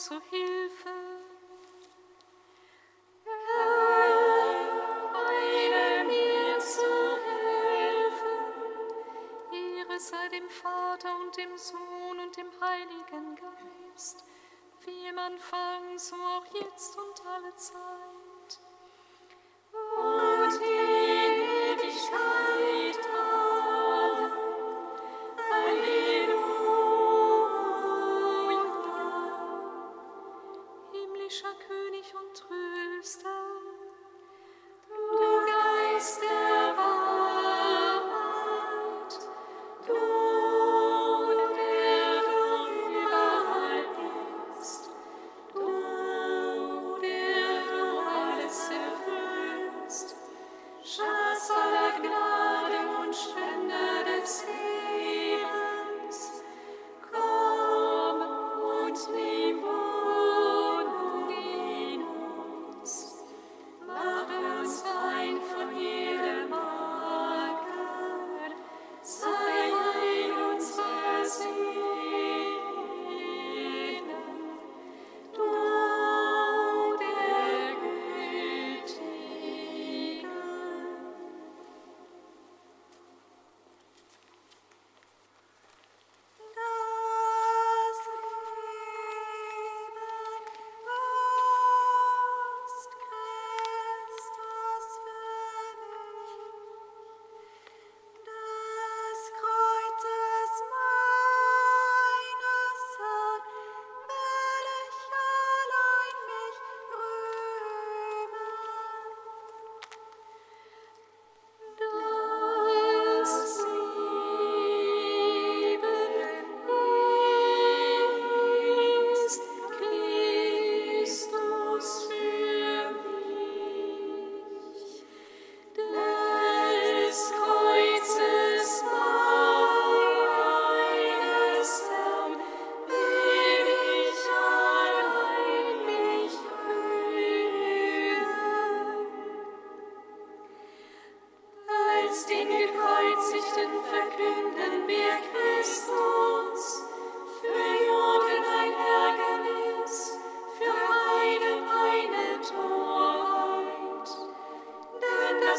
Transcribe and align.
zu 0.00 0.14
Hilfe. 0.30 0.88
Eile 5.12 6.04
mir 6.04 6.58
zu 6.58 6.90
Hilfe. 7.26 8.34
Ehre 9.52 10.00
sei 10.00 10.28
dem 10.28 10.48
Vater 10.48 11.14
und 11.20 11.36
dem 11.36 11.54
Sohn 11.58 12.18
und 12.18 12.34
dem 12.34 12.48
Heiligen 12.62 13.36
Geist, 13.36 14.24
wie 14.86 15.06
im 15.06 15.18
Anfang, 15.18 15.98
so 15.98 16.16
auch 16.16 16.46
jetzt 16.54 16.96
und 16.96 17.26
alle 17.26 17.54
Zeit 17.56 18.09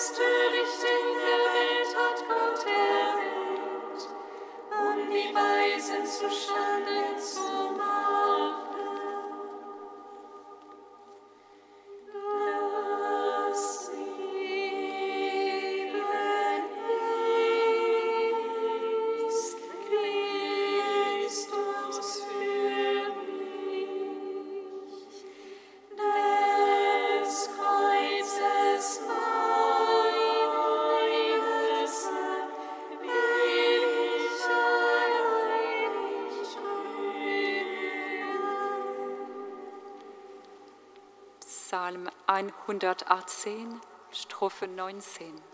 Yesterday. 0.01 0.60
118, 42.49 43.81
Strophe 44.11 44.67
19. 44.67 45.50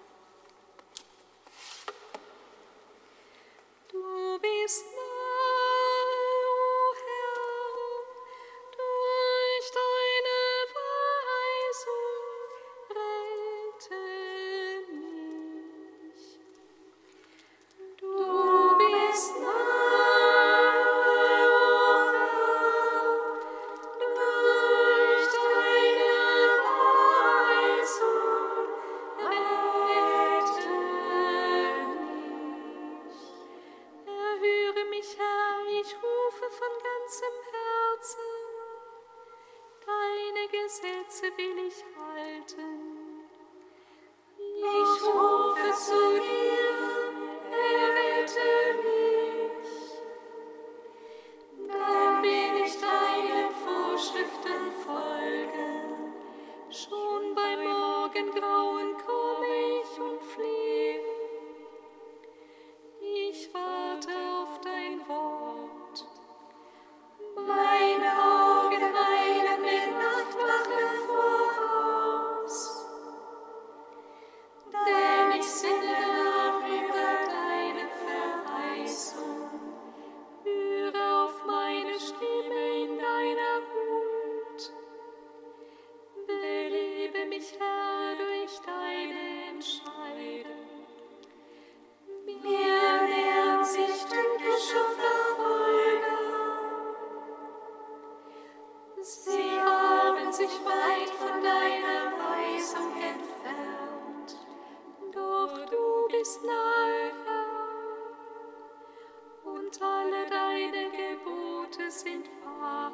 und 109.45 109.81
alle 109.81 110.27
deine 110.29 110.91
Gebote 110.91 111.89
sind 111.89 112.27
wahr. 112.43 112.91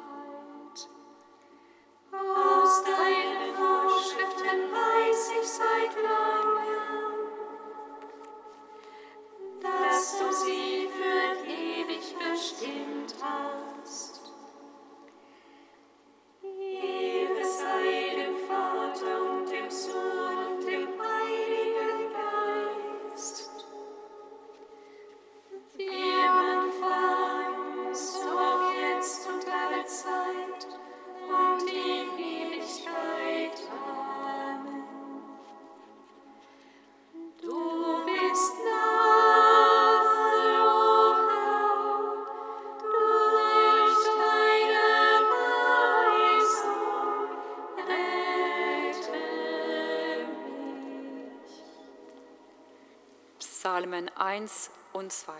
Psalmen 53.84 54.08
1 54.16 54.70
und 54.94 55.12
2. 55.12 55.32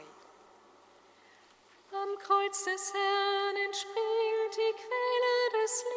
Am 1.93 2.19
Kreuz 2.19 2.65
des 2.65 2.93
Herrn 2.93 3.57
entspringt 3.65 4.55
die 4.55 4.75
Quelle 4.75 5.63
des 5.63 5.85
Lebens. 5.85 5.94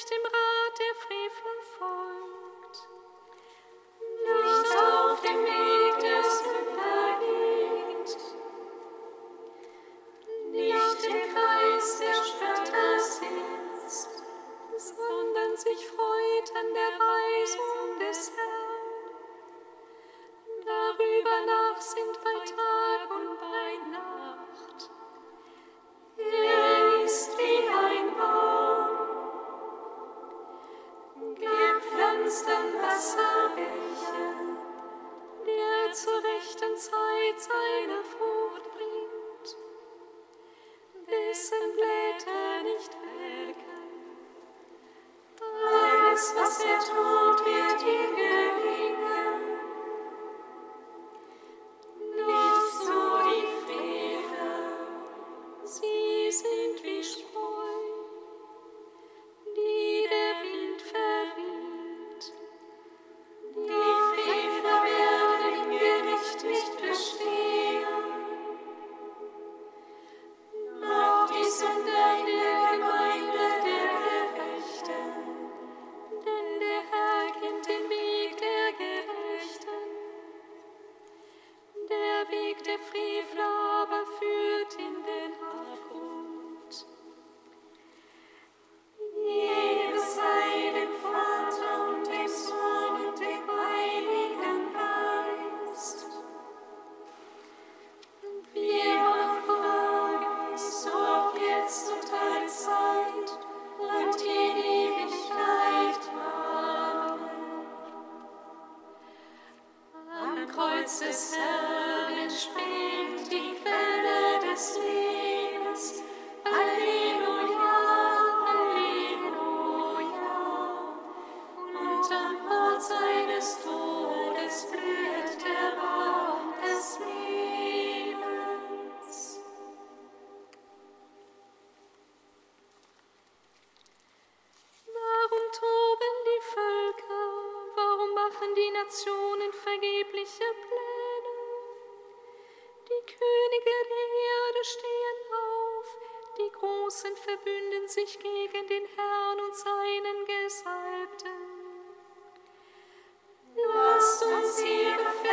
durch 0.00 0.08
dem 0.08 0.39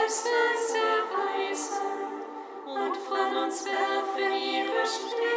Christus 0.07 0.73
erweisen 0.73 2.23
und 2.65 2.95
von 2.95 3.43
uns 3.43 3.65
werfen 3.65 4.31
ihre 4.41 4.85
Streben. 4.85 5.36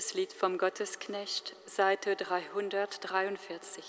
Viertes 0.00 0.14
Lied 0.14 0.32
vom 0.32 0.56
Gottesknecht, 0.56 1.54
Seite 1.66 2.16
343. 2.16 3.84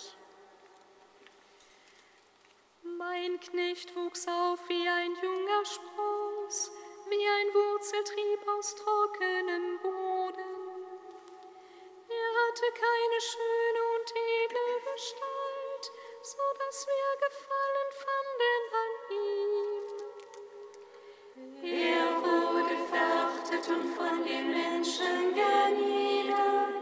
Mein 2.84 3.40
Knecht 3.40 3.96
wuchs 3.96 4.28
auf 4.28 4.60
wie 4.68 4.90
ein 4.90 5.16
junger 5.24 5.64
Spross, 5.64 6.70
wie 7.08 7.16
ein 7.16 7.54
Wurzeltrieb 7.54 8.46
aus 8.46 8.76
trockenem 8.76 9.80
Boden. 9.82 10.84
Er 12.10 12.34
hatte 12.44 12.68
keine 12.74 13.22
schöne 13.22 13.82
und 13.96 14.12
edle 14.12 14.82
Gestalt, 14.92 15.86
so 16.24 16.44
dass 16.60 16.88
wir 16.88 17.10
Gefallen 17.26 17.92
fanden 18.04 18.64
an 18.84 18.94
ihm. 19.16 19.52
Er 21.64 21.91
und 23.74 23.86
von 23.96 24.24
den 24.26 24.52
Menschen 24.52 25.34
geniedert, 25.34 26.76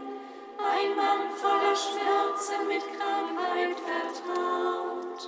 ein 0.58 0.96
Mann 0.96 1.30
voller 1.36 1.76
Schmerzen 1.76 2.66
mit 2.66 2.82
Krankheit 2.96 3.78
vertraut. 3.78 5.22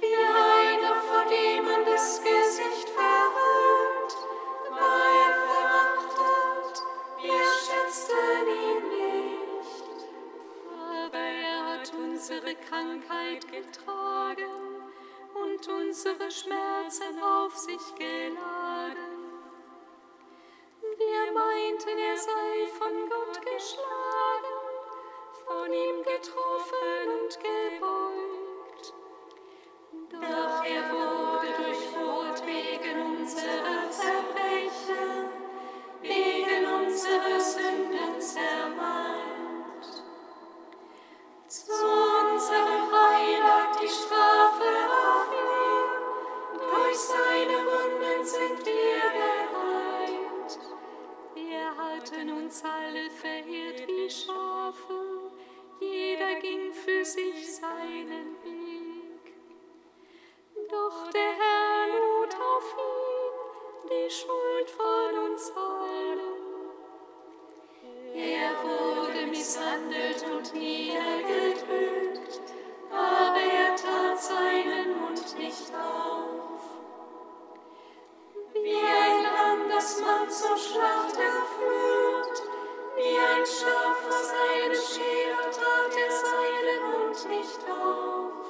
Wie 0.00 0.14
einer, 0.14 0.94
vor 1.08 1.24
dem 1.30 1.64
man 1.64 1.84
das 1.86 2.20
Gesicht 2.20 2.88
verhüllt, 2.90 4.12
war 4.70 5.04
er 5.22 5.34
verachtet, 5.48 6.82
wir 7.22 7.44
schätzten 7.64 8.46
ihn 8.64 8.82
nicht. 8.88 9.84
Aber 11.00 11.18
er 11.18 11.64
hat 11.72 11.92
unsere 11.94 12.54
Krankheit 12.56 13.46
getragen 13.50 14.64
und 15.34 15.68
unsere 15.68 16.30
Schmerzen 16.30 17.22
auf 17.22 17.56
sich 17.56 17.94
geladen. 17.96 19.03
Meinten, 21.34 21.98
er 21.98 22.16
sei 22.16 22.66
von 22.78 23.10
Gott 23.10 23.40
geschlagen, 23.42 24.56
von 25.44 25.72
ihm 25.72 26.02
getroffen 26.04 27.10
und 27.10 27.32
gebeugt. 27.40 28.94
Doch 30.12 30.64
er 30.64 30.84
wurde 30.92 31.48
durchbohrt 31.60 32.46
wegen 32.46 33.18
unserer 33.18 33.90
Verbrechen, 33.90 35.28
wegen 36.02 36.66
unserer 36.66 37.40
Sünden 37.40 38.20
zermalmt. 38.20 40.04
Zu 41.48 42.03
uns 52.44 52.62
alle 52.62 53.08
verirrt 53.10 53.88
wie 53.88 54.10
Schafe, 54.10 55.30
jeder 55.80 56.34
ging 56.40 56.72
für 56.74 57.02
sich 57.02 57.54
seinen 57.54 58.36
Weg. 58.44 59.32
Doch 60.70 61.10
der 61.10 61.32
Herr 61.40 61.86
lud 61.88 62.34
auf 62.34 62.76
ihn 62.76 63.34
die 63.88 64.10
Schuld 64.10 64.68
von 64.70 65.12
uns 65.26 65.52
allen. 65.56 66.44
Er 68.14 68.52
wurde 68.62 69.26
misshandelt 69.26 70.22
und 70.30 70.54
niedergedrückt, 70.54 72.40
aber 72.90 73.40
er 73.40 73.63
Scherer 84.84 85.50
tat 85.50 85.96
er 85.96 86.10
seinen 86.10 86.82
Mund 86.92 87.28
nicht 87.30 87.60
auf. 87.70 88.46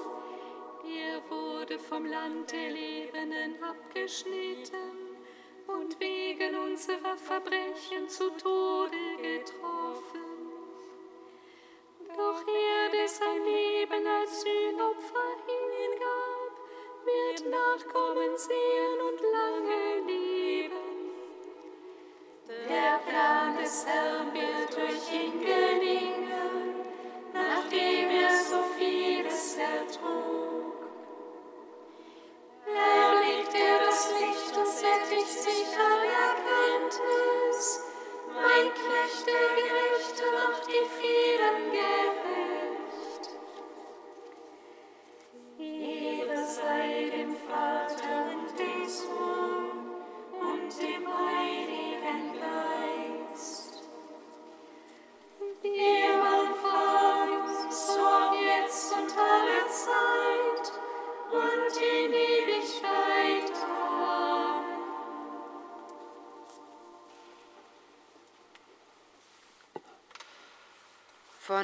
Er 0.84 1.22
wurde 1.30 1.78
vom 1.78 2.06
Land 2.06 2.50
der 2.50 2.70
Lebenden 2.70 3.62
abgeschnitten 3.62 5.16
und 5.68 6.00
wegen 6.00 6.56
unserer 6.56 7.16
Verbrechen 7.16 8.08
zu 8.08 8.30
Tode 8.36 8.96
getroffen. 9.22 10.24
Doch 12.16 12.42
er, 12.48 12.90
der 12.90 13.06
sein 13.08 13.44
Leben 13.44 14.04
als 14.04 14.42
Sühnopfer 14.42 15.30
hingab, 15.46 16.52
wird 17.04 17.48
Nachkommen 17.48 18.36
sehen 18.36 19.00
und 19.08 19.20
lange 19.20 20.06
leben. 20.06 20.23
Der 22.68 22.98
Plan 23.06 23.56
des 23.58 23.84
Herrn 23.86 24.32
wird 24.32 24.74
durch 24.74 25.12
ihn 25.12 25.38
gelingen, 25.40 26.76
nachdem 27.32 28.10
er 28.10 28.30
so 28.30 28.62
vieles 28.78 29.58
ertrug. 29.58 30.74
Er 32.66 33.14
das 33.86 34.10
Licht 34.18 34.56
und 34.56 34.66
sättigt 34.66 35.28
sich 35.28 35.78
an 35.78 36.00
Erkenntnis. 36.04 36.43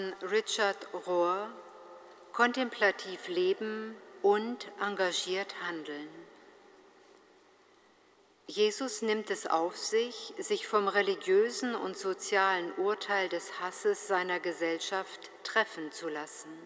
Von 0.01 0.31
Richard 0.31 0.89
Rohr 1.07 1.51
Kontemplativ 2.33 3.29
leben 3.29 3.95
und 4.23 4.71
engagiert 4.81 5.55
handeln. 5.67 6.09
Jesus 8.47 9.03
nimmt 9.03 9.31
es 9.31 9.47
auf 9.47 9.77
sich, 9.77 10.33
sich 10.39 10.67
vom 10.67 10.89
religiösen 10.89 11.75
und 11.75 11.99
sozialen 11.99 12.73
Urteil 12.79 13.29
des 13.29 13.61
Hasses 13.61 14.09
seiner 14.09 14.41
Gesellschaft 14.41 15.31
treffen 15.43 15.93
zu 15.93 16.09
lassen. 16.09 16.57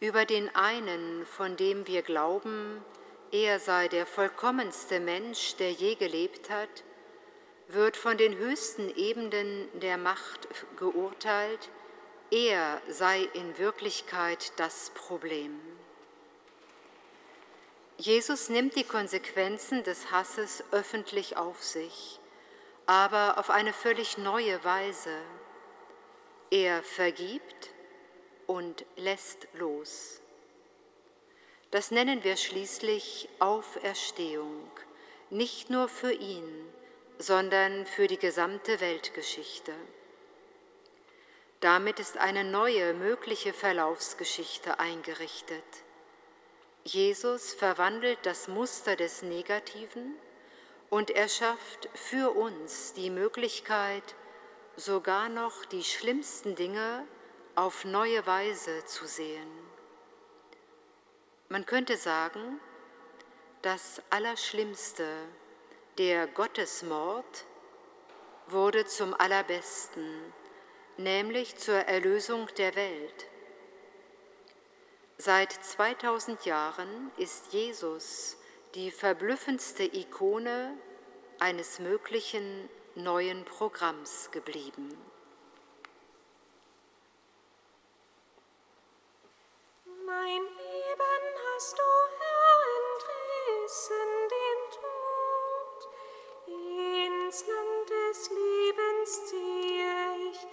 über 0.00 0.24
den 0.24 0.52
einen, 0.56 1.24
von 1.26 1.56
dem 1.56 1.86
wir 1.86 2.02
glauben, 2.02 2.84
er 3.30 3.60
sei 3.60 3.86
der 3.86 4.06
vollkommenste 4.06 4.98
Mensch, 4.98 5.54
der 5.56 5.70
je 5.70 5.94
gelebt 5.94 6.50
hat, 6.50 6.82
wird 7.68 7.96
von 7.96 8.16
den 8.16 8.36
höchsten 8.36 8.88
Ebenen 8.96 9.68
der 9.80 9.98
Macht 9.98 10.48
geurteilt, 10.76 11.70
er 12.30 12.80
sei 12.88 13.28
in 13.34 13.56
Wirklichkeit 13.58 14.52
das 14.56 14.90
Problem. 14.90 15.60
Jesus 17.98 18.48
nimmt 18.48 18.76
die 18.76 18.84
Konsequenzen 18.84 19.82
des 19.82 20.10
Hasses 20.10 20.64
öffentlich 20.70 21.36
auf 21.36 21.62
sich, 21.62 22.20
aber 22.86 23.38
auf 23.38 23.50
eine 23.50 23.72
völlig 23.72 24.18
neue 24.18 24.62
Weise. 24.64 25.16
Er 26.50 26.82
vergibt 26.82 27.70
und 28.46 28.86
lässt 28.96 29.46
los. 29.54 30.20
Das 31.70 31.90
nennen 31.90 32.24
wir 32.24 32.36
schließlich 32.36 33.28
Auferstehung, 33.40 34.70
nicht 35.28 35.68
nur 35.68 35.88
für 35.88 36.12
ihn, 36.12 36.72
sondern 37.18 37.84
für 37.84 38.06
die 38.06 38.18
gesamte 38.18 38.80
Weltgeschichte. 38.80 39.72
Damit 41.60 41.98
ist 41.98 42.16
eine 42.16 42.44
neue 42.44 42.94
mögliche 42.94 43.52
Verlaufsgeschichte 43.52 44.78
eingerichtet. 44.78 45.64
Jesus 46.84 47.52
verwandelt 47.52 48.18
das 48.22 48.46
Muster 48.46 48.94
des 48.94 49.22
Negativen 49.22 50.14
und 50.88 51.10
er 51.10 51.28
schafft 51.28 51.88
für 51.94 52.30
uns 52.30 52.92
die 52.94 53.10
Möglichkeit, 53.10 54.14
sogar 54.76 55.28
noch 55.28 55.64
die 55.64 55.82
schlimmsten 55.82 56.54
Dinge 56.54 57.04
auf 57.56 57.84
neue 57.84 58.24
Weise 58.24 58.84
zu 58.86 59.06
sehen. 59.06 59.50
Man 61.48 61.66
könnte 61.66 61.96
sagen, 61.96 62.60
das 63.62 64.00
Allerschlimmste, 64.10 65.08
der 65.98 66.28
Gottesmord, 66.28 67.44
wurde 68.46 68.86
zum 68.86 69.14
Allerbesten, 69.14 70.32
nämlich 70.96 71.56
zur 71.56 71.74
Erlösung 71.74 72.46
der 72.56 72.76
Welt. 72.76 73.26
Seit 75.18 75.52
2000 75.52 76.46
Jahren 76.46 77.10
ist 77.16 77.52
Jesus 77.52 78.36
die 78.76 78.92
verblüffendste 78.92 79.82
Ikone 79.82 80.78
eines 81.40 81.80
möglichen 81.80 82.70
neuen 82.94 83.44
Programms 83.44 84.30
geblieben. 84.30 84.96
Mein 90.06 90.42
Leben 90.42 91.38
hast 91.54 91.76
du, 91.76 91.82
entrissen 93.68 94.07
Ins 97.28 97.44
Land 97.46 97.90
des 97.90 98.30
Lebens 98.30 99.26
ziehe 99.26 100.30
ich 100.30 100.46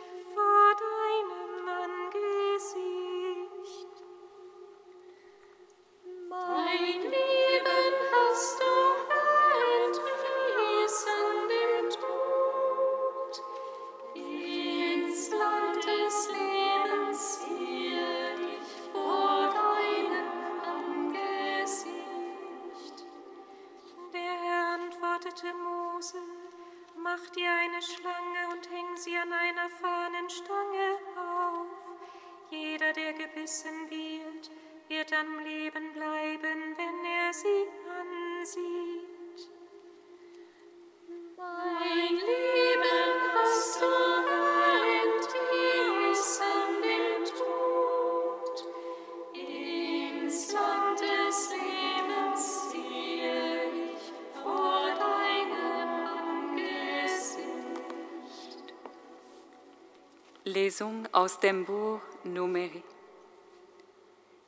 Lesung 60.56 61.06
aus 61.12 61.41
dem 61.41 61.65
Buch 61.65 62.00
Numeri. 62.24 62.82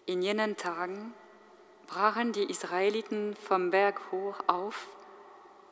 In 0.06 0.22
jenen 0.22 0.56
Tagen 0.56 1.14
brachen 1.86 2.32
die 2.32 2.50
Israeliten 2.50 3.36
vom 3.36 3.72
Berg 3.72 4.00
hoch 4.14 4.38
auf 4.48 4.88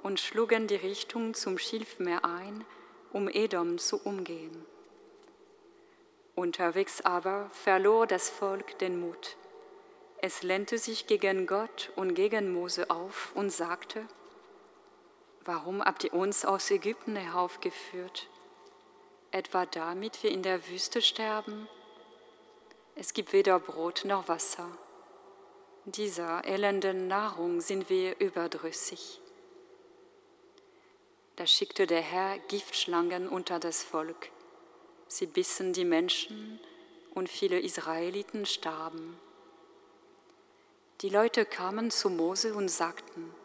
und 0.04 0.19
schlugen 0.19 0.67
die 0.67 0.76
Richtung 0.76 1.36
zum 1.36 1.58
Schilfmeer 1.58 2.26
ein, 2.26 2.65
um 3.13 3.30
Edom 3.30 3.78
zu 3.78 3.95
umgehen. 4.04 4.65
Unterwegs 6.36 7.00
aber 7.00 7.50
verlor 7.52 8.06
das 8.06 8.30
Volk 8.30 8.78
den 8.80 9.00
Mut. 9.00 9.38
Es 10.17 10.43
lehnte 10.43 10.78
sich 10.80 11.08
gegen 11.08 11.48
Gott 11.48 11.93
und 11.95 12.13
gegen 12.13 12.52
Mose 12.52 12.89
auf 12.89 13.32
und 13.36 13.52
sagte, 13.52 14.06
Warum 15.45 15.82
habt 15.82 16.04
ihr 16.04 16.13
uns 16.13 16.43
aus 16.43 16.69
Ägypten 16.71 17.15
heraufgeführt? 17.15 18.28
Etwa 19.36 19.65
damit 19.65 20.24
wir 20.24 20.32
in 20.32 20.43
der 20.43 20.65
Wüste 20.69 21.02
sterben? 21.02 21.67
Es 22.95 23.12
gibt 23.12 23.34
weder 23.34 23.60
Brot 23.60 24.06
noch 24.06 24.30
Wasser. 24.30 24.65
Dieser 25.84 26.45
elenden 26.45 27.10
Nahrung 27.10 27.60
sind 27.60 27.89
wir 27.89 28.17
überdrüssig. 28.21 29.19
Da 31.36 31.45
schickte 31.45 31.86
der 31.86 32.00
Herr 32.00 32.39
Giftschlangen 32.48 33.28
unter 33.28 33.60
das 33.60 33.84
Volk. 33.84 34.30
Sie 35.10 35.26
bissen 35.26 35.74
die 35.74 35.84
Menschen 35.84 36.62
und 37.13 37.28
viele 37.28 37.60
Israeliten 37.60 38.45
starben. 38.45 39.19
Die 41.02 41.10
Leute 41.10 41.45
kamen 41.45 41.91
zu 41.91 42.10
Mose 42.10 42.54
und 42.54 42.69
sagten, 42.69 43.36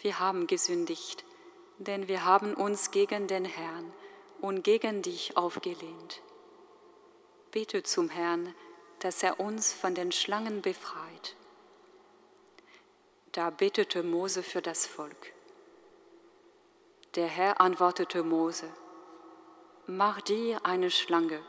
wir 0.00 0.20
haben 0.20 0.46
gesündigt, 0.46 1.22
denn 1.76 2.08
wir 2.08 2.24
haben 2.24 2.54
uns 2.54 2.92
gegen 2.92 3.26
den 3.26 3.44
Herrn 3.44 3.92
und 4.44 4.62
gegen 4.62 5.00
dich 5.00 5.38
aufgelehnt. 5.38 6.20
Bete 7.50 7.82
zum 7.82 8.10
Herrn, 8.10 8.54
dass 8.98 9.22
er 9.22 9.40
uns 9.40 9.72
von 9.72 9.94
den 9.94 10.12
Schlangen 10.12 10.60
befreit. 10.60 11.34
Da 13.32 13.48
betete 13.48 14.02
Mose 14.02 14.42
für 14.42 14.60
das 14.60 14.84
Volk. 14.84 15.32
Der 17.14 17.26
Herr 17.26 17.58
antwortete 17.62 18.22
Mose, 18.22 18.68
Mach 19.86 20.20
dir 20.20 20.66
eine 20.66 20.90
Schlange 20.90 21.40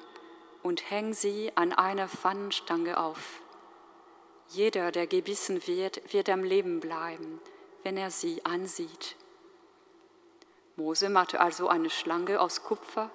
und 0.64 0.90
häng 0.90 1.14
sie 1.14 1.52
an 1.56 1.74
einer 1.74 2.08
Pfannenstange 2.08 2.98
auf. 2.98 3.42
Jeder, 4.48 4.94
der 4.94 5.06
gebissen 5.06 5.68
wird, 5.68 6.14
wird 6.14 6.30
am 6.30 6.46
Leben 6.46 6.80
bleiben, 6.80 7.42
wenn 7.84 7.98
er 7.98 8.10
sie 8.10 8.46
ansieht. 8.46 9.18
Mose 10.78 11.10
machte 11.10 11.40
also 11.40 11.70
eine 11.70 11.90
Schlange 11.90 12.42
aus 12.42 12.64
Kupfer 12.64 13.10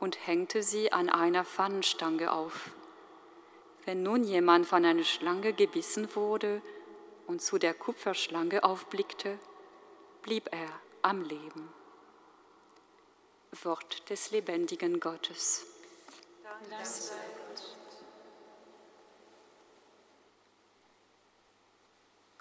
und 0.00 0.26
hängte 0.26 0.62
sie 0.62 0.92
an 0.92 1.08
einer 1.08 1.44
Pfannenstange 1.44 2.32
auf. 2.32 2.70
Wenn 3.84 4.02
nun 4.02 4.24
jemand 4.24 4.66
von 4.66 4.84
einer 4.84 5.04
Schlange 5.04 5.54
gebissen 5.54 6.14
wurde 6.14 6.60
und 7.26 7.40
zu 7.40 7.58
der 7.58 7.72
Kupferschlange 7.72 8.62
aufblickte, 8.62 9.38
blieb 10.22 10.52
er 10.52 10.68
am 11.00 11.22
Leben. 11.22 11.72
Wort 13.62 14.10
des 14.10 14.30
lebendigen 14.30 15.00
Gottes. 15.00 15.66
Gott. 16.42 16.78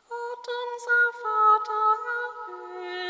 Gott 0.10 0.48
unser 0.48 1.04
Vater, 1.24 1.88
Gebet. 2.46 3.07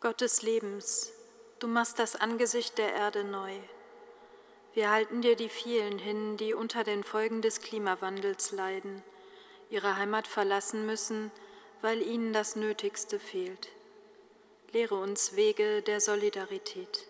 Gott 0.00 0.20
des 0.20 0.42
Lebens, 0.42 1.12
du 1.58 1.66
machst 1.66 1.98
das 1.98 2.14
Angesicht 2.14 2.78
der 2.78 2.94
Erde 2.94 3.24
neu. 3.24 3.52
Wir 4.72 4.90
halten 4.92 5.20
dir 5.20 5.34
die 5.34 5.48
vielen 5.48 5.98
hin, 5.98 6.36
die 6.36 6.54
unter 6.54 6.84
den 6.84 7.02
Folgen 7.02 7.42
des 7.42 7.60
Klimawandels 7.60 8.52
leiden, 8.52 9.02
ihre 9.68 9.96
Heimat 9.96 10.28
verlassen 10.28 10.86
müssen, 10.86 11.32
weil 11.82 12.02
ihnen 12.02 12.32
das 12.32 12.56
Nötigste 12.56 13.18
fehlt. 13.18 13.68
Lehre 14.72 14.94
uns 14.94 15.34
Wege 15.36 15.82
der 15.82 16.00
Solidarität. 16.00 17.06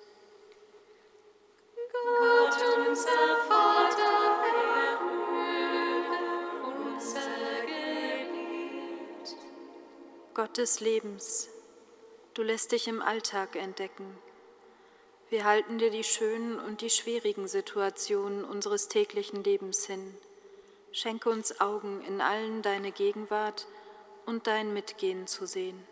Gott, 1.92 2.56
unser 2.88 3.36
Vater, 3.48 4.42
erhöre 4.92 6.18
unser 6.66 7.20
Gebet. 7.66 9.36
Gott 10.34 10.56
des 10.56 10.80
Lebens, 10.80 11.48
du 12.34 12.42
lässt 12.42 12.72
dich 12.72 12.88
im 12.88 13.02
Alltag 13.02 13.56
entdecken. 13.56 14.16
Wir 15.28 15.44
halten 15.44 15.78
dir 15.78 15.90
die 15.90 16.02
schönen 16.02 16.58
und 16.58 16.80
die 16.80 16.90
schwierigen 16.90 17.46
Situationen 17.46 18.44
unseres 18.44 18.88
täglichen 18.88 19.44
Lebens 19.44 19.86
hin. 19.86 20.16
Schenke 20.92 21.30
uns 21.30 21.60
Augen, 21.60 22.02
in 22.02 22.20
allen 22.20 22.62
deine 22.62 22.90
Gegenwart 22.90 23.68
und 24.30 24.46
dein 24.46 24.72
Mitgehen 24.72 25.26
zu 25.26 25.44
sehen. 25.44 25.84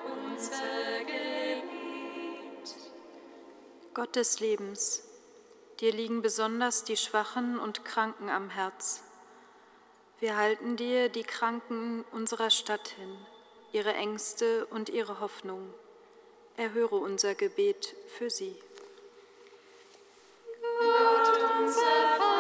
unser 0.06 1.04
Gebet. 1.04 2.74
Gott 3.94 4.16
des 4.16 4.40
Lebens, 4.40 5.04
dir 5.82 5.92
liegen 5.92 6.22
besonders 6.22 6.86
die 6.86 6.96
Schwachen 6.96 7.60
und 7.60 7.84
Kranken 7.84 8.30
am 8.30 8.50
Herz. 8.50 9.04
Wir 10.22 10.38
halten 10.38 10.78
dir 10.78 11.10
die 11.10 11.24
Kranken 11.24 12.06
unserer 12.12 12.50
Stadt 12.50 12.88
hin, 12.98 13.18
ihre 13.74 13.94
Ängste 13.94 14.66
und 14.68 14.88
ihre 14.88 15.20
Hoffnung. 15.20 15.74
Erhöre 16.56 16.96
unser 16.96 17.36
Gebet 17.36 17.94
für 18.08 18.30
sie. 18.30 18.56
Gott, 20.80 21.17
unser 21.68 21.82
Vater, 22.18 22.37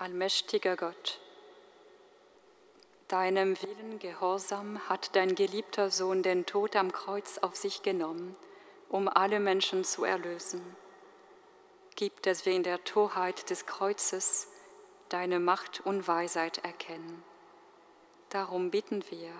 Allmächtiger 0.00 0.76
Gott, 0.76 1.20
deinem 3.08 3.60
Willen 3.60 3.98
gehorsam 3.98 4.88
hat 4.88 5.14
dein 5.14 5.34
geliebter 5.34 5.90
Sohn 5.90 6.22
den 6.22 6.46
Tod 6.46 6.74
am 6.74 6.90
Kreuz 6.90 7.36
auf 7.36 7.54
sich 7.54 7.82
genommen, 7.82 8.34
um 8.88 9.08
alle 9.08 9.40
Menschen 9.40 9.84
zu 9.84 10.04
erlösen. 10.04 10.74
Gib, 11.96 12.22
dass 12.22 12.46
wir 12.46 12.54
in 12.54 12.62
der 12.62 12.82
Torheit 12.84 13.50
des 13.50 13.66
Kreuzes 13.66 14.48
deine 15.10 15.38
Macht 15.38 15.84
und 15.84 16.08
Weisheit 16.08 16.64
erkennen. 16.64 17.22
Darum 18.30 18.70
bitten 18.70 19.04
wir 19.10 19.30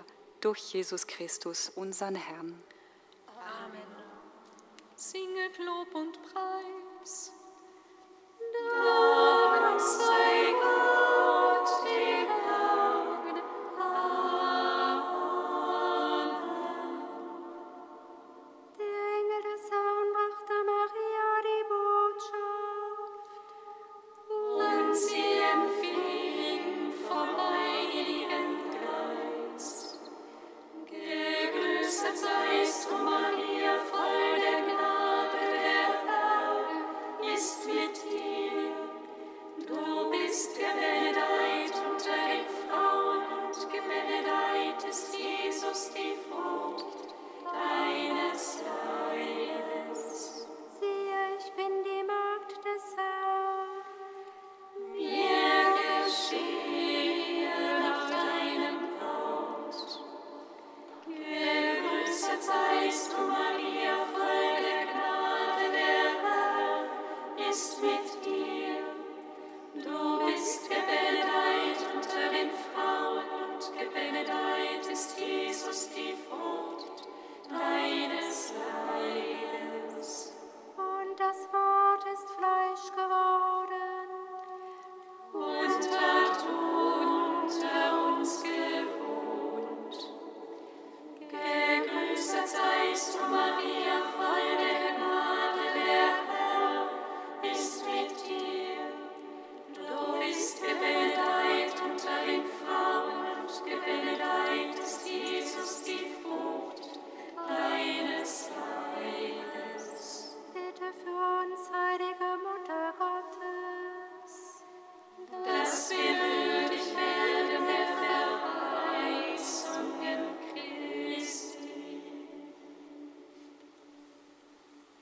durch 0.41 0.59
Jesus 0.59 1.07
Christus, 1.07 1.69
unseren 1.69 2.13
Herrn. 2.13 2.61
singet 4.95 5.57
Lob 5.57 5.95
und 5.95 6.19
Preis. 6.21 7.31
Dank 8.85 9.40